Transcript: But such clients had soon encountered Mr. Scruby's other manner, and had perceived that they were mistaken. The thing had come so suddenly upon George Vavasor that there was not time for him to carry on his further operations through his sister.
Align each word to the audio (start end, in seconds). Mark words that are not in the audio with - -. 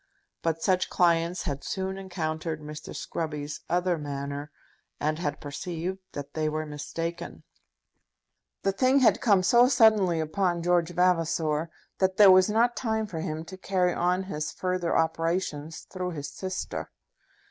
But 0.41 0.63
such 0.63 0.89
clients 0.89 1.43
had 1.43 1.63
soon 1.63 1.95
encountered 1.95 2.59
Mr. 2.59 2.95
Scruby's 2.95 3.59
other 3.69 3.99
manner, 3.99 4.49
and 4.99 5.19
had 5.19 5.39
perceived 5.39 5.99
that 6.13 6.33
they 6.33 6.49
were 6.49 6.65
mistaken. 6.65 7.43
The 8.63 8.71
thing 8.71 9.01
had 9.01 9.21
come 9.21 9.43
so 9.43 9.67
suddenly 9.69 10.19
upon 10.19 10.63
George 10.63 10.89
Vavasor 10.89 11.69
that 11.99 12.17
there 12.17 12.31
was 12.31 12.49
not 12.49 12.75
time 12.75 13.05
for 13.05 13.19
him 13.19 13.45
to 13.45 13.57
carry 13.57 13.93
on 13.93 14.23
his 14.23 14.51
further 14.51 14.97
operations 14.97 15.81
through 15.81 16.13
his 16.13 16.31
sister. 16.31 16.89